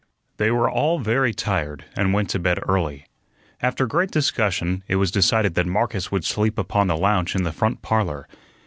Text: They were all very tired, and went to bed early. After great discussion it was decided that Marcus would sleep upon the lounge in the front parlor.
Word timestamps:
They 0.37 0.49
were 0.49 0.67
all 0.67 0.97
very 0.97 1.31
tired, 1.31 1.85
and 1.95 2.11
went 2.11 2.31
to 2.31 2.39
bed 2.39 2.57
early. 2.67 3.05
After 3.61 3.85
great 3.85 4.09
discussion 4.09 4.83
it 4.87 4.95
was 4.95 5.11
decided 5.11 5.53
that 5.53 5.67
Marcus 5.67 6.11
would 6.11 6.25
sleep 6.25 6.57
upon 6.57 6.87
the 6.87 6.97
lounge 6.97 7.35
in 7.35 7.43
the 7.43 7.51
front 7.51 7.83
parlor. 7.83 8.27